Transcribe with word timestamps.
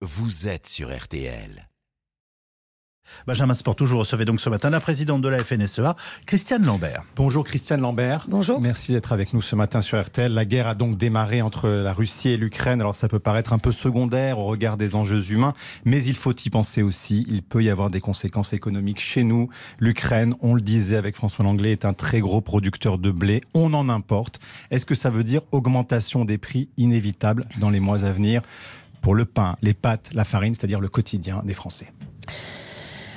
vous 0.00 0.46
êtes 0.46 0.68
sur 0.68 0.96
RTL. 0.96 1.68
Benjamin 3.26 3.54
Sport, 3.54 3.74
vous 3.80 3.98
recevez 3.98 4.24
donc 4.24 4.40
ce 4.40 4.48
matin 4.48 4.70
la 4.70 4.78
présidente 4.80 5.22
de 5.22 5.28
la 5.28 5.42
FNSEA, 5.42 5.96
Christiane 6.26 6.64
Lambert. 6.64 7.04
Bonjour 7.16 7.44
Christiane 7.44 7.80
Lambert. 7.80 8.26
Bonjour. 8.28 8.60
Merci 8.60 8.92
d'être 8.92 9.12
avec 9.12 9.32
nous 9.32 9.42
ce 9.42 9.56
matin 9.56 9.80
sur 9.80 10.00
RTL. 10.00 10.32
La 10.32 10.44
guerre 10.44 10.68
a 10.68 10.74
donc 10.74 10.96
démarré 10.96 11.42
entre 11.42 11.68
la 11.68 11.92
Russie 11.92 12.28
et 12.28 12.36
l'Ukraine. 12.36 12.80
Alors 12.80 12.94
ça 12.94 13.08
peut 13.08 13.18
paraître 13.18 13.52
un 13.52 13.58
peu 13.58 13.72
secondaire 13.72 14.38
au 14.38 14.44
regard 14.44 14.76
des 14.76 14.94
enjeux 14.94 15.32
humains, 15.32 15.54
mais 15.84 16.04
il 16.04 16.14
faut 16.14 16.34
y 16.34 16.50
penser 16.50 16.82
aussi. 16.82 17.24
Il 17.28 17.42
peut 17.42 17.64
y 17.64 17.70
avoir 17.70 17.90
des 17.90 18.00
conséquences 18.00 18.52
économiques 18.52 19.00
chez 19.00 19.24
nous. 19.24 19.48
L'Ukraine, 19.80 20.34
on 20.40 20.54
le 20.54 20.60
disait 20.60 20.96
avec 20.96 21.16
François 21.16 21.44
Langlais, 21.44 21.72
est 21.72 21.84
un 21.84 21.94
très 21.94 22.20
gros 22.20 22.40
producteur 22.40 22.98
de 22.98 23.10
blé. 23.10 23.40
On 23.54 23.74
en 23.74 23.88
importe. 23.88 24.38
Est-ce 24.70 24.86
que 24.86 24.94
ça 24.94 25.10
veut 25.10 25.24
dire 25.24 25.42
augmentation 25.50 26.24
des 26.24 26.38
prix 26.38 26.68
inévitable 26.76 27.46
dans 27.58 27.70
les 27.70 27.80
mois 27.80 28.04
à 28.04 28.12
venir? 28.12 28.42
Pour 29.00 29.14
le 29.14 29.24
pain, 29.24 29.56
les 29.62 29.74
pâtes, 29.74 30.10
la 30.14 30.24
farine, 30.24 30.54
c'est-à-dire 30.54 30.80
le 30.80 30.88
quotidien 30.88 31.42
des 31.44 31.54
Français 31.54 31.92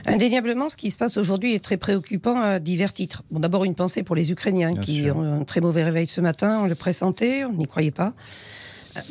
Indéniablement, 0.06 0.70
ce 0.70 0.76
qui 0.76 0.90
se 0.90 0.98
passe 0.98 1.18
aujourd'hui 1.18 1.54
est 1.54 1.64
très 1.64 1.78
préoccupant 1.78 2.42
à 2.42 2.60
divers 2.60 2.92
titres. 2.92 3.24
Bon, 3.30 3.40
d'abord 3.40 3.66
une 3.66 3.76
pensée 3.76 4.02
pour 4.02 4.16
les 4.16 4.32
Ukrainiens 4.32 4.74
qui 4.74 5.12
ont 5.12 5.42
un 5.42 5.44
très 5.44 5.62
mauvais 5.62 5.84
réveil 5.84 6.08
ce 6.08 6.22
matin. 6.22 6.60
On 6.64 6.68
le 6.68 6.76
pressentait, 6.76 7.46
on 7.46 7.54
n'y 7.54 7.68
croyait 7.68 7.92
pas. 7.92 8.14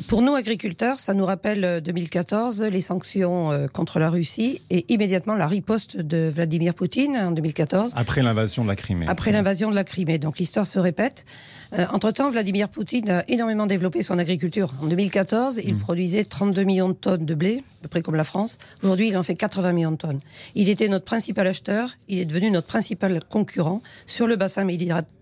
Pour 0.07 0.21
nous, 0.21 0.35
agriculteurs, 0.35 0.99
ça 0.99 1.13
nous 1.13 1.25
rappelle 1.25 1.81
2014, 1.81 2.61
euh, 2.61 2.69
les 2.69 2.81
sanctions 2.81 3.51
euh, 3.51 3.67
contre 3.67 3.99
la 3.99 4.09
Russie 4.09 4.61
et 4.69 4.85
immédiatement 4.93 5.35
la 5.35 5.47
riposte 5.47 5.97
de 5.97 6.29
Vladimir 6.33 6.73
Poutine 6.73 7.15
en 7.15 7.31
2014. 7.31 7.93
Après 7.95 8.21
l'invasion 8.21 8.63
de 8.63 8.67
la 8.67 8.75
Crimée. 8.75 9.05
Après 9.07 9.31
l'invasion 9.31 9.69
de 9.69 9.75
la 9.75 9.83
Crimée. 9.83 10.17
Donc 10.19 10.37
l'histoire 10.37 10.65
se 10.65 10.79
répète. 10.79 11.25
Euh, 11.73 11.85
entre-temps, 11.91 12.29
Vladimir 12.29 12.69
Poutine 12.69 13.09
a 13.09 13.29
énormément 13.29 13.65
développé 13.65 14.03
son 14.03 14.19
agriculture. 14.19 14.73
En 14.81 14.87
2014, 14.87 15.61
il 15.63 15.75
hmm. 15.75 15.77
produisait 15.77 16.23
32 16.23 16.63
millions 16.63 16.89
de 16.89 16.93
tonnes 16.93 17.25
de 17.25 17.35
blé, 17.35 17.63
à 17.81 17.83
peu 17.83 17.89
près 17.89 18.01
comme 18.01 18.15
la 18.15 18.23
France. 18.23 18.59
Aujourd'hui, 18.83 19.07
il 19.09 19.17
en 19.17 19.23
fait 19.23 19.35
80 19.35 19.73
millions 19.73 19.91
de 19.91 19.97
tonnes. 19.97 20.19
Il 20.55 20.69
était 20.69 20.87
notre 20.87 21.05
principal 21.05 21.47
acheteur, 21.47 21.89
il 22.07 22.19
est 22.19 22.25
devenu 22.25 22.51
notre 22.51 22.67
principal 22.67 23.19
concurrent 23.29 23.81
sur 24.05 24.27
le 24.27 24.35
bassin 24.35 24.63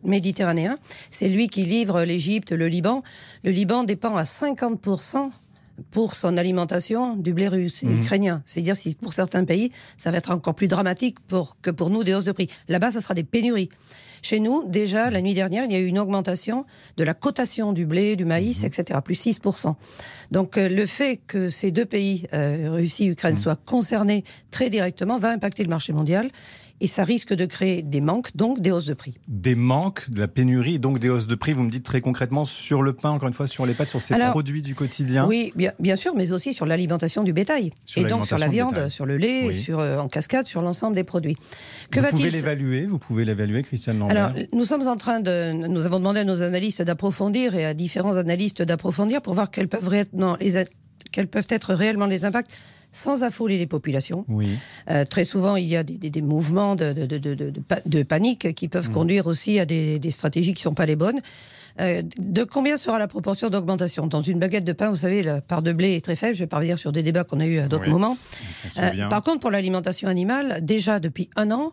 méditerranéen. 0.04 0.78
C'est 1.10 1.30
lui 1.30 1.48
qui 1.48 1.64
livre 1.64 2.04
l'Égypte, 2.04 2.52
le 2.52 2.68
Liban. 2.68 3.02
Le 3.44 3.52
Liban 3.52 3.84
dépend 3.84 4.16
à 4.16 4.26
5 4.26 4.60
50% 4.60 5.32
pour 5.92 6.16
son 6.16 6.38
alimentation 6.38 7.16
du 7.16 7.34
blé 7.34 7.48
russe 7.48 7.84
et 7.84 7.88
mhm. 7.88 8.02
ukrainien. 8.02 8.42
C'est 8.46 8.62
dire 8.62 8.76
si 8.76 8.96
pour 8.96 9.14
certains 9.14 9.46
pays, 9.46 9.72
ça 9.98 10.12
va 10.12 10.18
être 10.18 10.32
encore 10.32 10.56
plus 10.56 10.68
dramatique 10.68 11.20
pour, 11.28 11.58
que 11.62 11.72
pour 11.72 11.90
nous 11.90 12.04
des 12.04 12.14
hausses 12.14 12.26
de 12.26 12.32
prix. 12.32 12.48
Là-bas, 12.68 12.92
ça 12.92 13.02
sera 13.02 13.14
des 13.14 13.24
pénuries. 13.24 13.70
Chez 14.22 14.40
nous, 14.40 14.68
déjà, 14.68 15.10
la 15.10 15.22
nuit 15.22 15.34
dernière, 15.34 15.64
il 15.64 15.72
y 15.72 15.76
a 15.76 15.80
eu 15.80 15.86
une 15.86 16.00
augmentation 16.00 16.66
de 16.98 17.04
la 17.04 17.14
cotation 17.14 17.72
du 17.72 17.86
blé, 17.86 18.16
du 18.16 18.26
maïs, 18.26 18.62
mhm. 18.62 18.68
etc., 18.68 19.00
plus 19.04 19.16
6%. 19.16 19.76
Donc 20.32 20.58
euh, 20.58 20.70
le 20.70 20.86
fait 20.86 21.20
que 21.26 21.50
ces 21.50 21.72
deux 21.72 21.86
pays, 21.86 22.28
euh, 22.34 22.70
Russie 22.72 23.06
et 23.06 23.08
Ukraine, 23.08 23.34
mhm. 23.34 23.40
soient 23.40 23.56
concernés 23.56 24.24
très 24.52 24.70
directement 24.70 25.18
va 25.18 25.30
impacter 25.30 25.64
le 25.64 25.70
marché 25.70 25.94
mondial 25.94 26.30
et 26.82 26.88
ça 26.88 27.04
risque 27.04 27.34
de 27.34 27.46
créer 27.46 27.82
des 27.82 28.02
manques, 28.02 28.36
donc 28.36 28.62
des 28.62 28.72
hausses 28.72 28.86
de 28.86 28.94
prix. 28.94 29.16
Des 29.28 29.56
manques, 29.56 30.10
de 30.10 30.20
la 30.20 30.28
pénurie, 30.28 30.80
donc 30.80 31.00
des 31.00 31.10
hausses 31.10 31.28
de 31.28 31.36
prix, 31.36 31.54
vous 31.54 31.64
me 31.64 31.72
dites 31.72 31.84
très 31.84 32.02
concrètement 32.02 32.46
sur 32.46 32.82
le 32.82 32.94
pain, 32.94 33.10
encore 33.10 33.28
une 33.28 33.34
fois, 33.34 33.48
sur 33.48 33.66
les 33.66 33.74
pâtes, 33.74 33.90
sur 33.90 34.02
ces 34.02 34.16
produits 34.18 34.62
du 34.62 34.76
quotidien? 34.76 35.28
Oui, 35.28 35.52
bien, 35.56 35.74
bien, 35.80 35.96
sûr, 35.96 36.16
mais 36.16 36.32
aussi 36.32 36.54
sur 36.54 36.66
l'alimentation 36.66 37.24
du 37.24 37.34
bétail. 37.34 37.72
et 37.96 38.04
donc 38.06 38.26
sur 38.26 38.38
la 38.38 38.48
viande, 38.48 38.90
sur 38.90 39.06
le 39.06 39.18
lait, 39.18 39.54
sur, 39.54 39.80
euh, 39.80 39.98
en 39.98 40.08
cascade, 40.08 40.48
sur 40.48 40.62
l'ensemble 40.62 40.96
des 40.96 41.04
produits. 41.04 41.38
Que 41.92 42.00
vous 42.00 42.08
pouvez 42.08 42.32
l'évaluer, 42.32 42.86
vous 42.86 43.00
pouvez 43.00 43.26
l'évaluer, 43.26 43.64
Christiane 43.64 44.00
Lambert? 44.00 44.18
Alors, 44.18 44.46
nous 44.54 44.64
sommes 44.64 44.88
en 44.88 44.96
train 44.96 45.20
de... 45.20 45.52
Nous 45.52 45.86
avons 45.86 46.00
demandé 46.00 46.22
à 46.22 46.24
nos 46.24 46.42
analystes 46.42 46.82
d'approfondir 46.82 47.56
et 47.56 47.66
à 47.66 47.74
différents 47.74 48.18
analystes 48.18 48.62
d'approfondir 48.62 49.22
pour 49.22 49.34
voir 49.34 49.52
quelles 49.52 49.68
peuvent, 49.68 49.94
être, 49.94 50.14
non, 50.14 50.38
les, 50.40 50.64
quels 51.12 51.28
peuvent 51.28 51.48
être 51.50 51.74
réellement 51.74 52.06
les 52.06 52.26
impacts 52.26 52.52
sans 52.92 53.24
affoler 53.24 53.58
les 53.58 53.68
populations. 53.68 54.26
Oui. 54.28 54.58
Euh, 54.90 55.04
très 55.06 55.24
souvent, 55.24 55.56
il 55.56 55.68
y 55.68 55.76
a 55.76 55.84
des, 55.84 56.22
mouvements 56.22 56.76
de, 56.76 56.94
de, 56.94 58.04
panique 58.04 58.54
qui 58.56 58.68
peuvent 58.68 58.90
mm. 58.90 58.94
conduire 58.94 59.28
aussi 59.28 59.60
à 59.60 59.66
des, 59.66 60.00
stratégies 60.12 60.54
qui 60.54 60.62
ne 60.62 60.72
sont 60.72 60.74
pas 60.74 60.86
les 60.86 60.96
bonnes. 60.96 61.20
Euh, 61.80 62.02
de 62.18 62.44
combien 62.44 62.78
sera 62.78 63.00
la 63.00 63.08
proportion 63.08 63.50
d'augmentation 63.50 64.08
Dans 64.08 64.22
une 64.22 64.40
baguette 64.40 64.66
de 64.66 64.74
pain, 64.74 64.90
vous 64.90 64.98
savez, 64.98 65.22
la 65.22 65.42
part 65.42 65.62
de 65.62 65.72
blé 65.72 65.96
est 65.96 66.04
très 66.04 66.16
faible. 66.16 66.34
Je 66.34 66.40
vais 66.40 66.48
pas 66.48 66.58
revenir 66.58 66.78
sur 66.78 66.92
des 66.92 67.04
débats 67.04 67.24
qu'on 67.24 67.40
a 67.40 67.46
eu 67.46 67.60
à 67.60 67.68
d'autres 67.68 67.90
moments. 67.90 68.18
Euh, 68.78 69.10
par 69.10 69.24
contre, 69.24 69.40
pour 69.40 69.52
l'alimentation 69.52 70.10
animale, 70.10 70.60
déjà 70.62 71.00
depuis 71.00 71.30
un 71.36 71.52
an, 71.52 71.72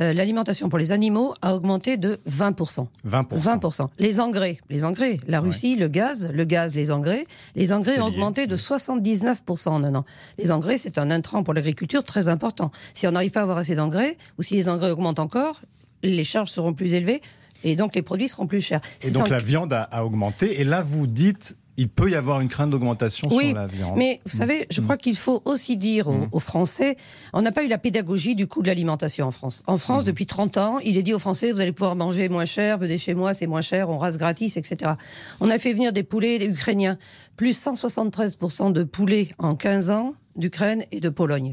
euh, 0.00 0.12
l'alimentation 0.12 0.68
pour 0.68 0.78
les 0.78 0.92
animaux 0.92 1.34
a 1.42 1.54
augmenté 1.54 1.96
de 1.96 2.20
20%. 2.28 2.86
20%. 3.06 3.88
Les 3.98 4.20
engrais, 4.20 4.58
les 4.70 4.84
engrais, 4.84 5.18
la 5.26 5.40
Russie, 5.40 5.76
le 5.76 5.88
gaz, 5.88 6.28
le 6.32 6.44
gaz, 6.44 6.76
les 6.76 6.90
engrais, 6.90 7.26
les 7.56 7.72
engrais 7.72 7.98
ont 8.00 8.06
augmenté 8.06 8.46
de 8.46 8.56
79% 8.56 9.68
en 9.68 9.82
un 9.84 9.94
an. 9.94 10.04
Les 10.38 10.50
engrais, 10.50 10.57
c'est 10.76 10.98
un 10.98 11.10
intrant 11.10 11.42
pour 11.42 11.54
l'agriculture 11.54 12.02
très 12.02 12.28
important. 12.28 12.70
Si 12.94 13.06
on 13.06 13.12
n'arrive 13.12 13.30
pas 13.30 13.40
à 13.40 13.42
avoir 13.44 13.58
assez 13.58 13.74
d'engrais, 13.74 14.16
ou 14.38 14.42
si 14.42 14.54
les 14.54 14.68
engrais 14.68 14.90
augmentent 14.90 15.18
encore, 15.18 15.60
les 16.02 16.24
charges 16.24 16.50
seront 16.50 16.74
plus 16.74 16.94
élevées, 16.94 17.22
et 17.64 17.76
donc 17.76 17.94
les 17.94 18.02
produits 18.02 18.28
seront 18.28 18.46
plus 18.46 18.60
chers. 18.60 18.80
Et 19.02 19.10
donc 19.10 19.28
la 19.28 19.38
viande 19.38 19.72
a, 19.72 20.04
augmenté. 20.04 20.60
Et 20.60 20.64
là, 20.64 20.82
vous 20.82 21.06
dites 21.06 21.56
il 21.78 21.88
peut 21.88 22.10
y 22.10 22.16
avoir 22.16 22.40
une 22.40 22.48
crainte 22.48 22.70
d'augmentation 22.70 23.30
sur 23.30 23.54
la 23.54 23.68
viande. 23.68 23.96
Mais 23.96 24.20
vous 24.26 24.36
savez, 24.36 24.66
je 24.68 24.80
mm. 24.80 24.84
crois 24.84 24.96
qu'il 24.96 25.16
faut 25.16 25.42
aussi 25.44 25.76
dire 25.76 26.10
mm. 26.10 26.28
aux, 26.32 26.40
Français, 26.40 26.96
on 27.32 27.40
n'a 27.40 27.52
pas 27.52 27.62
eu 27.62 27.68
la 27.68 27.78
pédagogie 27.78 28.34
du 28.34 28.48
coût 28.48 28.62
de 28.62 28.66
l'alimentation 28.66 29.28
en 29.28 29.30
France. 29.30 29.62
En 29.68 29.78
France, 29.78 30.02
mm. 30.02 30.06
depuis 30.06 30.26
30 30.26 30.56
ans, 30.58 30.78
il 30.80 30.96
est 30.96 31.04
dit 31.04 31.14
aux 31.14 31.20
Français, 31.20 31.52
vous 31.52 31.60
allez 31.60 31.72
pouvoir 31.72 31.94
manger 31.94 32.28
moins 32.28 32.44
cher, 32.44 32.78
venez 32.78 32.98
chez 32.98 33.14
moi, 33.14 33.32
c'est 33.32 33.46
moins 33.46 33.60
cher, 33.60 33.90
on 33.90 33.96
rase 33.96 34.18
gratis, 34.18 34.56
etc. 34.56 34.92
On 35.40 35.50
a 35.50 35.58
fait 35.58 35.72
venir 35.72 35.92
des 35.92 36.02
poulets 36.02 36.44
ukrainiens, 36.44 36.98
plus 37.36 37.56
173% 37.64 38.72
de 38.72 38.82
poulets 38.82 39.28
en 39.38 39.54
15 39.54 39.90
ans 39.90 40.14
d'Ukraine 40.34 40.84
et 40.90 41.00
de 41.00 41.08
Pologne. 41.08 41.52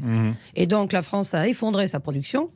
Et 0.54 0.66
donc 0.66 0.92
la 0.92 1.02
France 1.02 1.34
a 1.34 1.46
effondré 1.48 1.88
sa 1.88 2.00
production. 2.00 2.50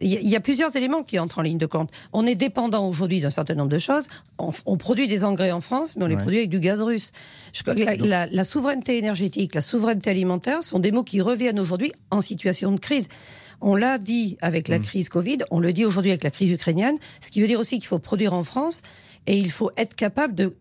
Il 0.00 0.28
y, 0.28 0.36
a 0.36 0.40
plusieurs 0.40 0.76
éléments 0.76 1.02
qui 1.02 1.18
entrent 1.18 1.40
en 1.40 1.42
ligne 1.42 1.58
de 1.58 1.66
compte. 1.66 1.90
On 2.12 2.24
est 2.24 2.36
dépendant 2.36 2.88
aujourd'hui 2.88 3.20
d'un 3.20 3.30
certain 3.30 3.54
nombre 3.54 3.70
de 3.70 3.78
choses. 3.78 4.06
On, 4.38 4.76
produit 4.76 5.08
des 5.08 5.24
engrais 5.24 5.50
en 5.50 5.60
France, 5.60 5.96
mais 5.96 6.04
on 6.04 6.06
les 6.06 6.16
produit 6.16 6.38
avec 6.38 6.50
du 6.50 6.60
gaz 6.60 6.80
russe. 6.80 7.10
la, 7.66 8.26
la, 8.26 8.44
souveraineté 8.44 8.96
énergétique, 8.96 9.56
la 9.56 9.60
souveraineté 9.60 10.10
alimentaire 10.10 10.62
sont 10.62 10.78
des 10.78 10.92
mots 10.92 11.02
qui 11.02 11.20
reviennent 11.20 11.58
aujourd'hui 11.58 11.92
en 12.12 12.20
situation 12.20 12.70
de 12.70 12.78
crise. 12.78 13.08
On 13.60 13.74
l'a 13.74 13.98
dit 13.98 14.36
avec 14.40 14.68
la 14.68 14.78
mm. 14.78 14.82
crise 14.82 15.08
Covid, 15.08 15.38
on 15.50 15.58
le 15.58 15.72
dit 15.72 15.84
aujourd'hui 15.84 16.12
avec 16.12 16.22
la 16.22 16.30
crise 16.30 16.50
ukrainienne, 16.50 16.96
ce 17.20 17.30
qui 17.30 17.40
veut 17.40 17.48
dire 17.48 17.58
aussi 17.58 17.78
qu'il 17.78 17.88
faut 17.88 17.98
produire 17.98 18.34
en 18.34 18.44
France 18.44 18.82
et 19.26 19.36
il 19.36 19.50
faut 19.50 19.70
être 19.76 19.96
capable 19.96 20.34
de 20.34 20.56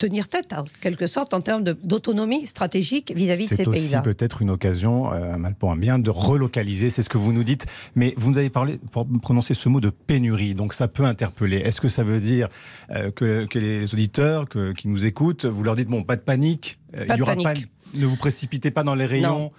tenir 0.00 0.28
tête, 0.28 0.54
en 0.54 0.64
quelque 0.80 1.06
sorte, 1.06 1.34
en 1.34 1.40
termes 1.40 1.62
d'autonomie 1.62 2.46
stratégique 2.46 3.12
vis-à-vis 3.14 3.48
de 3.48 3.54
ces 3.54 3.64
pays-là. 3.64 4.02
C'est 4.02 4.14
peut-être 4.14 4.40
une 4.40 4.48
occasion, 4.48 5.12
euh, 5.12 5.36
mal 5.36 5.54
pour 5.54 5.70
un 5.70 5.76
bien, 5.76 5.98
de 5.98 6.08
relocaliser, 6.08 6.88
c'est 6.88 7.02
ce 7.02 7.10
que 7.10 7.18
vous 7.18 7.34
nous 7.34 7.44
dites. 7.44 7.66
Mais 7.94 8.14
vous 8.16 8.30
nous 8.30 8.38
avez 8.38 8.48
parlé, 8.48 8.78
pour 8.92 9.06
prononcer 9.22 9.52
ce 9.52 9.68
mot 9.68 9.80
de 9.80 9.90
pénurie, 9.90 10.54
donc 10.54 10.72
ça 10.72 10.88
peut 10.88 11.04
interpeller. 11.04 11.58
Est-ce 11.58 11.82
que 11.82 11.88
ça 11.88 12.02
veut 12.02 12.18
dire 12.18 12.48
euh, 12.90 13.10
que, 13.10 13.46
les 13.58 13.92
auditeurs 13.92 14.46
qui 14.48 14.88
nous 14.88 15.04
écoutent, 15.04 15.44
vous 15.44 15.62
leur 15.62 15.76
dites, 15.76 15.88
bon, 15.88 16.02
pas 16.02 16.16
de 16.16 16.22
panique, 16.22 16.78
euh, 16.98 17.04
il 17.10 17.16
y 17.16 17.22
aura 17.22 17.36
Pas, 17.36 17.52
ne 17.94 18.06
vous 18.06 18.16
précipitez 18.16 18.70
pas 18.70 18.84
dans 18.84 18.94
les 18.94 19.06
rayons 19.06 19.28
non, 19.28 19.52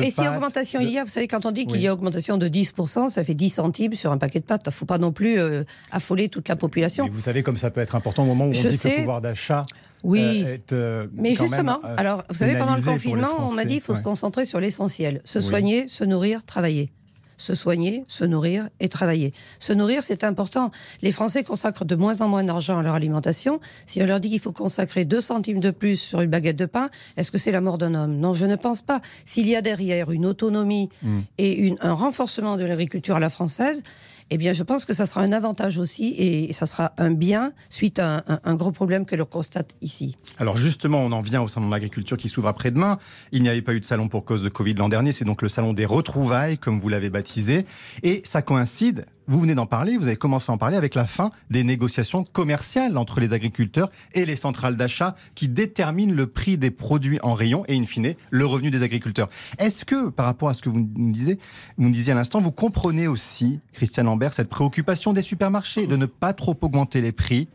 et 0.00 0.10
si 0.10 0.26
augmentation 0.26 0.80
il 0.80 0.90
y 0.90 0.98
a, 0.98 1.04
vous 1.04 1.10
savez, 1.10 1.28
quand 1.28 1.46
on 1.46 1.52
dit 1.52 1.66
qu'il 1.66 1.80
y 1.80 1.88
a 1.88 1.92
augmentation 1.92 2.36
de 2.36 2.48
10%, 2.48 3.10
ça 3.10 3.24
fait 3.24 3.34
10 3.34 3.50
centimes 3.50 3.94
sur 3.94 4.12
un 4.12 4.18
paquet 4.18 4.40
de 4.40 4.44
pâtes. 4.44 4.62
Il 4.66 4.68
ne 4.68 4.72
faut 4.72 4.86
pas 4.86 4.98
non 4.98 5.12
plus 5.12 5.38
euh, 5.38 5.64
affoler 5.92 6.28
toute 6.28 6.48
la 6.48 6.56
population. 6.56 7.04
Mais 7.04 7.10
vous 7.10 7.20
savez 7.20 7.42
comme 7.42 7.56
ça 7.56 7.70
peut 7.70 7.80
être 7.80 7.94
important 7.94 8.24
au 8.24 8.26
moment 8.26 8.44
où 8.44 8.48
on 8.48 8.52
dit 8.52 8.78
que 8.78 8.88
le 8.88 8.96
pouvoir 8.96 9.20
d'achat 9.20 9.62
oui, 10.04 10.44
euh, 10.46 10.54
est, 10.54 10.72
euh, 10.72 11.08
mais 11.12 11.34
justement, 11.34 11.80
alors 11.96 12.22
vous 12.28 12.36
savez, 12.36 12.56
pendant 12.56 12.76
le 12.76 12.82
confinement, 12.82 13.28
on 13.40 13.52
m'a 13.52 13.64
dit 13.64 13.74
qu'il 13.74 13.82
faut 13.82 13.94
se 13.94 14.02
concentrer 14.02 14.44
sur 14.44 14.60
l'essentiel. 14.60 15.20
Se 15.24 15.40
soigner, 15.40 15.88
se 15.88 16.04
nourrir, 16.04 16.44
travailler 16.44 16.92
se 17.38 17.54
soigner, 17.54 18.04
se 18.08 18.24
nourrir 18.24 18.68
et 18.80 18.88
travailler. 18.88 19.32
Se 19.58 19.72
nourrir, 19.72 20.02
c'est 20.02 20.24
important. 20.24 20.70
Les 21.00 21.12
Français 21.12 21.42
consacrent 21.42 21.86
de 21.86 21.94
moins 21.94 22.20
en 22.20 22.28
moins 22.28 22.44
d'argent 22.44 22.78
à 22.78 22.82
leur 22.82 22.94
alimentation. 22.94 23.60
Si 23.86 24.02
on 24.02 24.06
leur 24.06 24.20
dit 24.20 24.28
qu'il 24.28 24.40
faut 24.40 24.52
consacrer 24.52 25.06
2 25.06 25.20
centimes 25.22 25.60
de 25.60 25.70
plus 25.70 25.96
sur 25.96 26.20
une 26.20 26.28
baguette 26.30 26.56
de 26.56 26.66
pain, 26.66 26.88
est-ce 27.16 27.30
que 27.30 27.38
c'est 27.38 27.52
la 27.52 27.62
mort 27.62 27.78
d'un 27.78 27.94
homme? 27.94 28.18
Non, 28.18 28.34
je 28.34 28.44
ne 28.44 28.56
pense 28.56 28.82
pas. 28.82 29.00
S'il 29.24 29.48
y 29.48 29.56
a 29.56 29.62
derrière 29.62 30.10
une 30.10 30.26
autonomie 30.26 30.90
mm. 31.02 31.20
et 31.38 31.74
un 31.80 31.92
renforcement 31.94 32.56
de 32.56 32.64
l'agriculture 32.64 33.16
à 33.16 33.20
la 33.20 33.30
française, 33.30 33.82
eh 34.30 34.36
bien, 34.36 34.52
je 34.52 34.62
pense 34.62 34.84
que 34.84 34.92
ça 34.92 35.06
sera 35.06 35.22
un 35.22 35.32
avantage 35.32 35.78
aussi 35.78 36.14
et 36.18 36.52
ça 36.52 36.66
sera 36.66 36.92
un 36.98 37.10
bien 37.10 37.52
suite 37.70 37.98
à 37.98 38.24
un, 38.44 38.54
gros 38.54 38.72
problème 38.72 39.06
que 39.06 39.16
l'on 39.16 39.24
constate 39.24 39.74
ici. 39.80 40.16
Alors 40.38 40.56
justement, 40.56 41.00
on 41.00 41.12
en 41.12 41.22
vient 41.22 41.42
au 41.42 41.48
salon 41.48 41.66
de 41.66 41.72
l'agriculture 41.72 42.16
qui 42.16 42.28
s'ouvre 42.28 42.48
après-demain. 42.48 42.98
Il 43.32 43.42
n'y 43.42 43.48
avait 43.48 43.62
pas 43.62 43.74
eu 43.74 43.80
de 43.80 43.84
salon 43.84 44.08
pour 44.08 44.24
cause 44.24 44.42
de 44.42 44.48
Covid 44.48 44.74
l'an 44.74 44.88
dernier, 44.88 45.12
c'est 45.12 45.24
donc 45.24 45.42
le 45.42 45.48
salon 45.48 45.72
des 45.72 45.86
retrouvailles, 45.86 46.58
comme 46.58 46.78
vous 46.78 46.88
l'avez 46.88 47.10
baptisé. 47.10 47.64
Et 48.02 48.22
ça 48.24 48.42
coïncide 48.42 49.06
vous 49.28 49.38
venez 49.38 49.54
d'en 49.54 49.66
parler, 49.66 49.96
vous 49.96 50.06
avez 50.06 50.16
commencé 50.16 50.50
à 50.50 50.54
en 50.54 50.58
parler 50.58 50.76
avec 50.76 50.94
la 50.94 51.06
fin 51.06 51.30
des 51.50 51.62
négociations 51.62 52.24
commerciales 52.24 52.96
entre 52.96 53.20
les 53.20 53.32
agriculteurs 53.32 53.90
et 54.14 54.24
les 54.24 54.36
centrales 54.36 54.76
d'achat 54.76 55.14
qui 55.34 55.48
déterminent 55.48 56.14
le 56.14 56.26
prix 56.26 56.58
des 56.58 56.70
produits 56.70 57.20
en 57.22 57.34
rayon 57.34 57.64
et 57.68 57.76
in 57.76 57.84
fine 57.84 58.14
le 58.30 58.46
revenu 58.46 58.70
des 58.70 58.82
agriculteurs. 58.82 59.28
Est-ce 59.58 59.84
que, 59.84 60.08
par 60.08 60.26
rapport 60.26 60.48
à 60.48 60.54
ce 60.54 60.62
que 60.62 60.70
vous 60.70 60.88
nous 60.96 61.12
disiez, 61.12 61.38
vous 61.76 61.84
nous 61.84 61.92
disiez 61.92 62.12
à 62.12 62.16
l'instant, 62.16 62.40
vous 62.40 62.52
comprenez 62.52 63.06
aussi, 63.06 63.60
Christian 63.74 64.04
Lambert, 64.04 64.32
cette 64.32 64.48
préoccupation 64.48 65.12
des 65.12 65.22
supermarchés 65.22 65.86
de 65.86 65.96
ne 65.96 66.06
pas 66.06 66.32
trop 66.32 66.56
augmenter 66.62 67.00
les 67.00 67.12
prix 67.12 67.48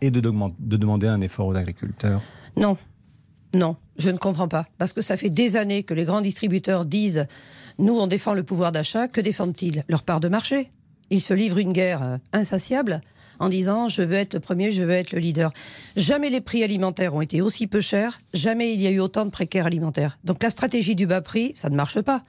et 0.00 0.10
de, 0.10 0.20
de 0.20 0.76
demander 0.76 1.06
un 1.06 1.20
effort 1.22 1.46
aux 1.46 1.56
agriculteurs? 1.56 2.20
Non. 2.56 2.76
Non, 3.54 3.76
je 3.96 4.10
ne 4.10 4.18
comprends 4.18 4.48
pas. 4.48 4.66
Parce 4.76 4.92
que 4.92 5.00
ça 5.00 5.16
fait 5.16 5.30
des 5.30 5.56
années 5.56 5.82
que 5.82 5.94
les 5.94 6.04
grands 6.04 6.20
distributeurs 6.20 6.84
disent 6.84 7.26
nous, 7.78 7.94
on 7.94 8.06
défend 8.06 8.34
le 8.34 8.42
pouvoir 8.42 8.72
d'achat. 8.72 9.08
Que 9.08 9.22
défendent-ils? 9.22 9.84
Leur 9.88 10.02
part 10.02 10.20
de 10.20 10.28
marché. 10.28 10.68
Ils 11.10 11.20
se 11.20 11.34
livrent 11.34 11.58
une 11.58 11.72
guerre 11.72 12.02
euh, 12.02 12.16
insatiable 12.32 13.00
en 13.38 13.48
disant 13.48 13.88
je 13.88 14.02
veux 14.02 14.16
être 14.16 14.34
le 14.34 14.40
premier, 14.40 14.70
je 14.70 14.82
veux 14.82 14.92
être 14.92 15.12
le 15.12 15.18
leader. 15.18 15.52
Jamais 15.96 16.30
les 16.30 16.40
prix 16.40 16.64
alimentaires 16.64 17.14
ont 17.14 17.20
été 17.20 17.40
aussi 17.40 17.66
peu 17.66 17.80
chers, 17.80 18.20
jamais 18.34 18.72
il 18.72 18.80
y 18.80 18.86
a 18.86 18.90
eu 18.90 19.00
autant 19.00 19.24
de 19.24 19.30
précaires 19.30 19.66
alimentaires. 19.66 20.18
Donc 20.24 20.42
la 20.42 20.50
stratégie 20.50 20.94
du 20.94 21.06
bas 21.06 21.20
prix, 21.20 21.52
ça 21.54 21.70
ne 21.70 21.76
marche 21.76 22.00
pas. 22.00 22.24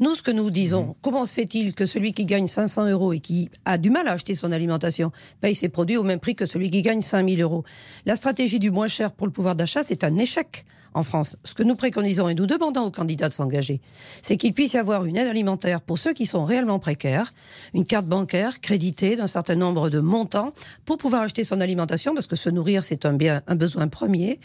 Nous, 0.00 0.14
ce 0.14 0.22
que 0.22 0.30
nous 0.30 0.50
disons, 0.50 0.82
mmh. 0.82 0.94
comment 1.02 1.26
se 1.26 1.34
fait-il 1.34 1.74
que 1.74 1.86
celui 1.86 2.12
qui 2.12 2.26
gagne 2.26 2.46
500 2.46 2.86
euros 2.88 3.12
et 3.12 3.20
qui 3.20 3.50
a 3.64 3.78
du 3.78 3.90
mal 3.90 4.08
à 4.08 4.12
acheter 4.12 4.34
son 4.34 4.52
alimentation 4.52 5.12
paye 5.40 5.54
ses 5.54 5.68
produits 5.68 5.96
au 5.96 6.04
même 6.04 6.20
prix 6.20 6.34
que 6.34 6.46
celui 6.46 6.70
qui 6.70 6.82
gagne 6.82 7.02
5000 7.02 7.42
euros? 7.42 7.64
La 8.06 8.16
stratégie 8.16 8.58
du 8.58 8.70
moins 8.70 8.88
cher 8.88 9.12
pour 9.12 9.26
le 9.26 9.32
pouvoir 9.32 9.56
d'achat, 9.56 9.82
c'est 9.82 10.04
un 10.04 10.16
échec 10.16 10.64
en 10.94 11.02
France. 11.02 11.36
Ce 11.44 11.54
que 11.54 11.62
nous 11.62 11.76
préconisons 11.76 12.28
et 12.28 12.34
nous 12.34 12.46
demandons 12.46 12.82
aux 12.82 12.90
candidats 12.90 13.28
de 13.28 13.32
s'engager, 13.32 13.80
c'est 14.22 14.36
qu'il 14.36 14.52
puisse 14.52 14.72
y 14.72 14.78
avoir 14.78 15.04
une 15.04 15.16
aide 15.16 15.28
alimentaire 15.28 15.80
pour 15.80 15.98
ceux 15.98 16.12
qui 16.12 16.26
sont 16.26 16.44
réellement 16.44 16.78
précaires, 16.78 17.32
une 17.74 17.86
carte 17.86 18.06
bancaire 18.06 18.60
créditée 18.60 19.16
d'un 19.16 19.26
certain 19.26 19.54
nombre 19.54 19.90
de 19.90 20.00
montants 20.00 20.52
pour 20.84 20.98
pouvoir 20.98 21.22
acheter 21.22 21.44
son 21.44 21.60
alimentation, 21.60 22.14
parce 22.14 22.26
que 22.26 22.36
se 22.36 22.50
nourrir, 22.50 22.84
c'est 22.84 23.06
un 23.06 23.12
bien, 23.12 23.42
un 23.46 23.54
besoin 23.54 23.88
premier. 23.88 24.40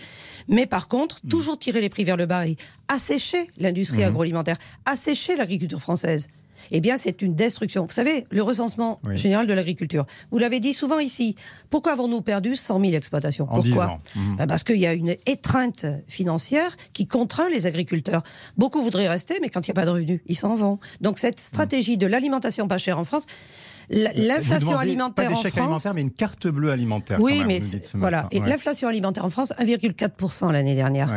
Mais 0.47 0.65
par 0.65 0.87
contre, 0.87 1.17
mmh. 1.23 1.29
toujours 1.29 1.57
tirer 1.57 1.81
les 1.81 1.89
prix 1.89 2.03
vers 2.03 2.17
le 2.17 2.25
bas 2.25 2.47
et 2.47 2.57
assécher 2.87 3.49
l'industrie 3.57 4.03
mmh. 4.03 4.07
agroalimentaire, 4.07 4.57
assécher 4.85 5.35
l'agriculture 5.43 5.81
française 5.81 6.27
eh 6.71 6.79
bien, 6.79 6.97
c'est 6.97 7.21
une 7.21 7.35
destruction. 7.35 7.85
Vous 7.85 7.91
savez, 7.91 8.25
le 8.29 8.41
recensement 8.41 8.99
général 9.11 9.47
de 9.47 9.53
l'agriculture, 9.53 10.05
vous 10.31 10.37
l'avez 10.37 10.59
dit 10.59 10.73
souvent 10.73 10.99
ici, 10.99 11.35
pourquoi 11.69 11.93
avons-nous 11.93 12.21
perdu 12.21 12.55
100 12.55 12.79
000 12.79 12.93
exploitations 12.93 13.47
Pourquoi 13.47 13.97
mhm. 14.15 14.37
ben, 14.37 14.47
Parce 14.47 14.63
qu'il 14.63 14.77
y 14.77 14.87
a 14.87 14.93
une 14.93 15.15
étreinte 15.25 15.85
financière 16.07 16.75
qui 16.93 17.07
contraint 17.07 17.49
les 17.49 17.65
agriculteurs. 17.65 18.23
Beaucoup 18.57 18.81
voudraient 18.81 19.09
rester, 19.09 19.39
mais 19.41 19.49
quand 19.49 19.67
il 19.67 19.71
n'y 19.71 19.73
a 19.73 19.81
pas 19.81 19.85
de 19.85 19.91
revenus, 19.91 20.21
ils 20.27 20.37
s'en 20.37 20.55
vont. 20.55 20.79
Donc, 21.01 21.19
cette 21.19 21.39
stratégie 21.39 21.97
de 21.97 22.07
l'alimentation 22.07 22.67
pas 22.67 22.77
chère 22.77 22.99
en 22.99 23.05
France, 23.05 23.25
L'inflation 23.89 24.79
alimentaire 24.79 25.27
pas 25.29 25.35
en 25.35 25.41
France. 25.41 25.57
alimentaire, 25.57 25.93
mais 25.93 26.01
une 26.01 26.11
carte 26.11 26.47
bleue 26.47 26.71
alimentaire. 26.71 27.19
Oui, 27.19 27.43
mais 27.45 27.59
voilà. 27.95 28.29
Et 28.31 28.39
l'inflation 28.39 28.87
alimentaire 28.87 29.25
en 29.25 29.29
France, 29.29 29.51
1,4% 29.59 30.53
l'année 30.53 30.75
dernière. 30.75 31.13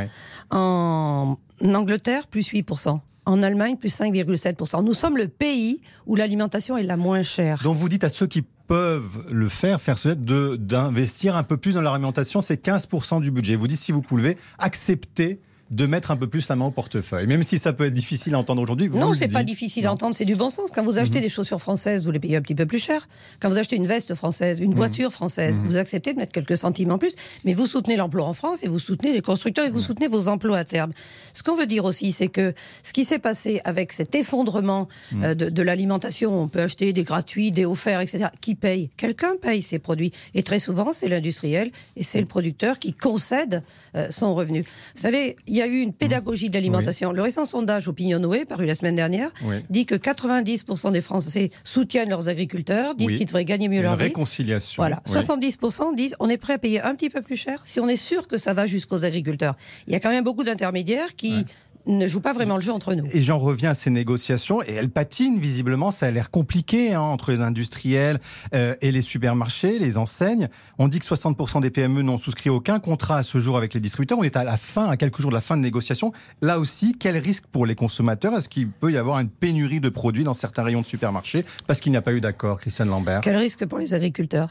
En 0.50 1.36
Angleterre, 1.62 2.26
plus 2.26 2.50
8% 2.50 2.98
en 3.26 3.42
Allemagne, 3.42 3.76
plus 3.76 3.96
5,7%. 3.96 4.84
Nous 4.84 4.94
sommes 4.94 5.18
le 5.18 5.28
pays 5.28 5.80
où 6.06 6.16
l'alimentation 6.16 6.76
est 6.76 6.84
la 6.84 6.96
moins 6.96 7.22
chère. 7.22 7.60
Donc 7.62 7.76
vous 7.76 7.88
dites 7.88 8.04
à 8.04 8.08
ceux 8.08 8.26
qui 8.26 8.42
peuvent 8.66 9.24
le 9.30 9.48
faire, 9.48 9.80
faire 9.80 9.98
ce 9.98 10.08
d'investir 10.08 11.36
un 11.36 11.42
peu 11.42 11.56
plus 11.56 11.74
dans 11.74 11.82
l'alimentation, 11.82 12.40
c'est 12.40 12.64
15% 12.64 13.20
du 13.20 13.30
budget. 13.30 13.56
Vous 13.56 13.68
dites 13.68 13.78
si 13.78 13.92
vous 13.92 14.02
pouvez 14.02 14.36
accepter 14.58 15.40
de 15.70 15.86
mettre 15.86 16.10
un 16.12 16.16
peu 16.16 16.28
plus 16.28 16.48
la 16.48 16.56
main 16.56 16.66
au 16.66 16.70
portefeuille. 16.70 17.26
Même 17.26 17.42
si 17.42 17.58
ça 17.58 17.72
peut 17.72 17.86
être 17.86 17.94
difficile 17.94 18.34
à 18.34 18.38
entendre 18.38 18.62
aujourd'hui. 18.62 18.88
Non, 18.88 19.12
c'est 19.14 19.32
pas 19.32 19.42
difficile 19.42 19.86
à 19.86 19.92
entendre, 19.92 20.14
c'est 20.14 20.24
du 20.24 20.36
bon 20.36 20.48
sens. 20.48 20.70
Quand 20.70 20.84
vous 20.84 20.98
achetez 20.98 21.18
mhm. 21.18 21.24
des 21.24 21.28
chaussures 21.28 21.60
françaises, 21.60 22.06
vous 22.06 22.12
les 22.12 22.20
payez 22.20 22.36
un 22.36 22.40
petit 22.40 22.54
peu 22.54 22.66
plus 22.66 22.78
cher. 22.78 23.08
Quand 23.40 23.48
vous 23.48 23.58
achetez 23.58 23.76
une 23.76 23.86
veste 23.86 24.14
française, 24.14 24.60
une 24.60 24.70
mhm. 24.70 24.76
voiture 24.76 25.12
française, 25.12 25.60
mhm. 25.60 25.66
vous 25.66 25.76
acceptez 25.76 26.12
de 26.12 26.18
mettre 26.18 26.32
quelques 26.32 26.56
centimes 26.56 26.92
en 26.92 26.98
plus, 26.98 27.16
mais 27.44 27.52
vous 27.52 27.66
soutenez 27.66 27.96
l'emploi 27.96 28.24
en 28.26 28.32
France 28.32 28.62
et 28.62 28.68
vous 28.68 28.78
soutenez 28.78 29.12
les 29.12 29.20
constructeurs 29.20 29.66
et 29.66 29.70
vous 29.70 29.80
soutenez 29.80 30.06
vos 30.06 30.28
emplois 30.28 30.58
à 30.58 30.64
terme. 30.64 30.92
Ce 31.34 31.42
qu'on 31.42 31.56
veut 31.56 31.66
dire 31.66 31.84
aussi, 31.84 32.12
c'est 32.12 32.28
que 32.28 32.54
ce 32.84 32.92
qui 32.92 33.04
s'est 33.04 33.18
passé 33.18 33.60
avec 33.64 33.92
cet 33.92 34.14
effondrement 34.14 34.88
euh, 35.22 35.34
de, 35.34 35.62
l'alimentation, 35.62 36.40
on 36.40 36.48
peut 36.48 36.62
acheter 36.62 36.92
des 36.92 37.02
gratuits, 37.02 37.50
des 37.50 37.66
offerts, 37.66 38.00
etc. 38.00 38.26
Qui 38.40 38.54
paye? 38.54 38.90
Quelqu'un 38.96 39.34
paye 39.40 39.62
ces 39.62 39.80
produits. 39.80 40.12
Et 40.34 40.44
très 40.44 40.60
souvent, 40.60 40.92
c'est 40.92 41.08
l'industriel 41.08 41.72
et 41.96 42.04
c'est 42.04 42.20
le 42.20 42.26
producteur 42.26 42.78
qui 42.78 42.94
concède 42.94 43.64
euh, 43.96 44.06
son 44.10 44.34
revenu. 44.34 44.60
Vous 44.94 45.02
savez, 45.02 45.36
il 45.46 45.55
y 45.56 45.62
a 45.62 45.66
eu 45.66 45.80
une 45.80 45.92
pédagogie 45.92 46.48
de 46.48 46.54
l'alimentation. 46.54 47.12
Le 47.12 47.22
récent 47.22 47.44
sondage 47.44 47.88
Opinionway, 47.88 48.44
paru 48.44 48.66
la 48.66 48.74
semaine 48.74 48.96
dernière, 48.96 49.30
dit 49.70 49.86
que 49.86 49.94
90% 49.94 50.92
des 50.92 51.00
Français 51.00 51.50
soutiennent 51.64 52.10
leurs 52.10 52.28
agriculteurs, 52.28 52.94
disent 52.94 53.14
qu'ils 53.14 53.26
devraient 53.26 53.44
gagner 53.44 53.68
mieux 53.68 53.82
leur 53.82 53.96
vie. 53.96 54.04
réconciliation. 54.04 54.82
Voilà. 54.82 55.02
70% 55.06 55.94
disent 55.94 56.16
on 56.20 56.28
est 56.28 56.36
prêt 56.36 56.54
à 56.54 56.58
payer 56.58 56.80
un 56.82 56.94
petit 56.94 57.10
peu 57.10 57.22
plus 57.22 57.36
cher 57.36 57.62
si 57.64 57.80
on 57.80 57.88
est 57.88 57.96
sûr 57.96 58.28
que 58.28 58.38
ça 58.38 58.52
va 58.52 58.66
jusqu'aux 58.66 59.04
agriculteurs. 59.04 59.56
Il 59.86 59.92
y 59.92 59.96
a 59.96 60.00
quand 60.00 60.10
même 60.10 60.24
beaucoup 60.24 60.44
d'intermédiaires 60.44 61.16
qui 61.16 61.44
ne 61.86 62.06
joue 62.06 62.20
pas 62.20 62.32
vraiment 62.32 62.56
le 62.56 62.60
jeu 62.60 62.72
entre 62.72 62.94
nous. 62.94 63.04
Et 63.12 63.20
j'en 63.20 63.38
reviens 63.38 63.70
à 63.70 63.74
ces 63.74 63.90
négociations, 63.90 64.62
et 64.62 64.72
elles 64.72 64.90
patinent 64.90 65.38
visiblement, 65.38 65.90
ça 65.90 66.06
a 66.06 66.10
l'air 66.10 66.30
compliqué 66.30 66.94
hein, 66.94 67.00
entre 67.00 67.30
les 67.30 67.40
industriels 67.40 68.20
euh, 68.54 68.74
et 68.80 68.92
les 68.92 69.02
supermarchés, 69.02 69.78
les 69.78 69.96
enseignes. 69.98 70.48
On 70.78 70.88
dit 70.88 70.98
que 70.98 71.06
60% 71.06 71.60
des 71.60 71.70
PME 71.70 72.02
n'ont 72.02 72.18
souscrit 72.18 72.50
aucun 72.50 72.80
contrat 72.80 73.18
à 73.18 73.22
ce 73.22 73.38
jour 73.38 73.56
avec 73.56 73.74
les 73.74 73.80
distributeurs. 73.80 74.18
On 74.18 74.24
est 74.24 74.36
à 74.36 74.44
la 74.44 74.56
fin, 74.56 74.86
à 74.88 74.96
quelques 74.96 75.20
jours 75.20 75.30
de 75.30 75.36
la 75.36 75.40
fin 75.40 75.56
de 75.56 75.62
négociations. 75.62 76.12
Là 76.42 76.58
aussi, 76.58 76.96
quel 76.98 77.16
risque 77.16 77.44
pour 77.46 77.66
les 77.66 77.74
consommateurs? 77.74 78.34
Est-ce 78.34 78.48
qu'il 78.48 78.70
peut 78.70 78.92
y 78.92 78.96
avoir 78.96 79.18
une 79.18 79.28
pénurie 79.28 79.80
de 79.80 79.88
produits 79.88 80.24
dans 80.24 80.34
certains 80.34 80.62
rayons 80.62 80.80
de 80.80 80.86
supermarchés 80.86 81.44
parce 81.66 81.80
qu'il 81.80 81.92
n'y 81.92 81.98
a 81.98 82.02
pas 82.02 82.12
eu 82.12 82.20
d'accord, 82.20 82.60
Christiane 82.60 82.88
Lambert 82.88 83.20
Quel 83.22 83.36
risque 83.36 83.66
pour 83.66 83.78
les 83.78 83.94
agriculteurs? 83.94 84.50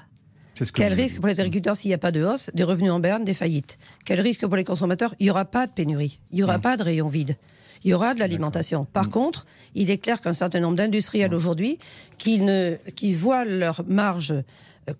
Quel 0.74 0.94
risque 0.94 1.18
pour 1.18 1.28
les 1.28 1.40
agriculteurs 1.40 1.75
s'il 1.75 1.90
n'y 1.90 1.96
a 1.96 2.00
pas 2.00 2.12
de 2.12 2.24
hausse 2.24 2.50
des 2.54 2.63
revenus 2.63 2.92
en 2.92 3.00
berne, 3.00 3.24
des 3.24 3.34
faillites? 3.34 3.78
Quel 4.06 4.22
risque 4.22 4.46
pour 4.46 4.56
les 4.56 4.63
consommateurs? 4.63 5.13
Il 5.19 5.25
n'y 5.25 5.30
aura 5.30 5.46
pas 5.46 5.68
de 5.68 5.72
pénurie, 5.72 6.19
il 6.31 6.38
n'y 6.38 6.44
aura 6.44 6.60
pas 6.60 6.78
de 6.78 6.84
rayon 6.84 7.07
vide. 7.07 7.36
Il 7.84 7.92
y 7.92 7.94
aura 7.94 8.16
de 8.16 8.19
l'alimentation. 8.19 8.86
Par 8.86 9.07
mm. 9.07 9.12
contre, 9.12 9.46
il 9.75 9.92
est 9.92 10.00
clair 10.00 10.19
qu'un 10.19 10.34
certain 10.34 10.60
nombre 10.60 10.75
d'industriels 10.75 11.34
aujourd'hui 11.34 11.78
qui, 12.18 12.42
ne, 12.42 12.78
qui 12.96 13.13
voient 13.13 13.46
leur 13.46 13.84
marge 13.88 14.34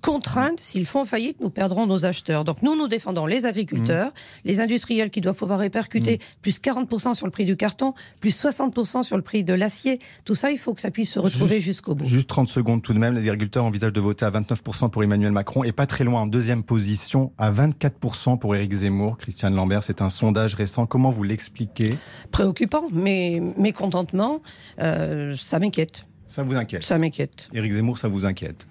contrainte, 0.02 0.60
s'ils 0.60 0.86
font 0.86 1.06
faillite, 1.06 1.40
nous 1.42 1.50
perdrons 1.50 1.86
nos 1.86 2.06
acheteurs. 2.06 2.44
Donc 2.44 2.62
nous, 2.62 2.76
nous 2.76 2.88
défendons 2.88 3.26
les 3.26 3.46
agriculteurs, 3.46 4.08
mmh. 4.08 4.12
les 4.46 4.60
industriels 4.60 5.10
qui 5.10 5.22
doivent 5.22 5.36
pouvoir 5.36 5.60
répercuter 5.60 6.18
mmh. 6.18 6.42
plus 6.42 6.60
40% 6.60 7.14
sur 7.14 7.26
le 7.26 7.32
prix 7.32 7.46
du 7.46 7.56
carton, 7.56 7.94
plus 8.20 8.44
60% 8.44 9.04
sur 9.04 9.16
le 9.16 9.22
prix 9.22 9.44
de 9.44 9.54
l'acier. 9.54 10.00
Tout 10.24 10.36
ça, 10.36 10.52
il 10.52 10.58
faut 10.58 10.74
que 10.74 10.82
ça 10.82 10.92
puisse 10.92 11.12
se 11.12 11.20
retrouver 11.20 11.62
jusqu'au 11.62 11.96
bout. 11.96 12.06
Juste 12.06 12.30
30 12.30 12.48
secondes 12.48 12.82
tout 12.82 12.94
de 12.94 13.00
même. 13.00 13.14
Les 13.14 13.28
agriculteurs 13.28 13.66
envisagent 13.66 13.94
de 13.94 14.02
voter 14.02 14.26
à 14.26 14.32
29% 14.32 14.90
pour 14.90 15.04
Emmanuel 15.04 15.32
Macron 15.32 15.64
et 15.64 15.72
pas 15.72 15.86
très 15.86 16.04
loin 16.04 16.22
en 16.22 16.28
deuxième 16.28 16.64
position 16.64 17.32
à 17.38 17.52
24% 17.52 18.40
pour 18.40 18.56
Éric 18.56 18.74
Zemmour. 18.74 19.18
Christiane 19.18 19.56
Lambert, 19.56 19.84
c'est 19.84 20.02
un 20.02 20.10
sondage 20.10 20.56
récent. 20.56 20.86
Comment 20.86 21.12
vous 21.12 21.24
l'expliquez? 21.24 21.96
Préoccupant, 22.32 22.86
mais 22.92 23.42
mécontentement, 23.58 24.42
euh, 24.80 25.36
ça 25.36 25.60
m'inquiète. 25.60 26.06
Ça 26.28 26.44
vous 26.44 26.56
inquiète 26.56 26.84
Ça 26.84 26.98
m'inquiète. 26.98 27.50
Éric 27.54 27.74
Zemmour, 27.74 27.98
ça 27.98 28.08
vous 28.08 28.26
inquiète 28.26 28.66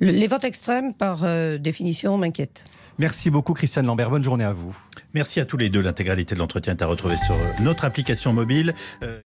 les 0.00 0.26
votes 0.26 0.44
extrêmes, 0.44 0.94
par 0.94 1.24
euh, 1.24 1.58
définition, 1.58 2.18
m'inquiètent. 2.18 2.64
Merci 2.98 3.30
beaucoup, 3.30 3.54
Christiane 3.54 3.86
Lambert. 3.86 4.10
Bonne 4.10 4.24
journée 4.24 4.44
à 4.44 4.52
vous. 4.52 4.76
Merci 5.14 5.40
à 5.40 5.44
tous 5.44 5.56
les 5.56 5.68
deux. 5.68 5.80
L'intégralité 5.80 6.34
de 6.34 6.40
l'entretien 6.40 6.74
est 6.74 6.82
à 6.82 6.86
retrouver 6.86 7.16
sur 7.16 7.36
notre 7.60 7.84
application 7.84 8.32
mobile. 8.32 8.74
Euh, 9.02 9.20